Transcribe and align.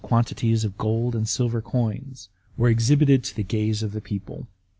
quantities 0.03 0.63
of 0.63 0.79
gold 0.79 1.13
and 1.13 1.29
silver 1.29 1.61
coins, 1.61 2.27
were 2.57 2.69
exhibited 2.69 3.23
to 3.23 3.35
the 3.35 3.43
gaze 3.43 3.83
of 3.83 3.91
the 3.91 4.01
people. 4.01 4.47